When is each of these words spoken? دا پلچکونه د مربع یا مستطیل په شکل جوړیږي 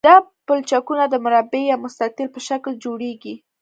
دا 0.07 0.15
پلچکونه 0.45 1.03
د 1.09 1.15
مربع 1.25 1.61
یا 1.69 1.75
مستطیل 1.83 2.27
په 2.35 2.39
شکل 2.47 2.73
جوړیږي 2.83 3.35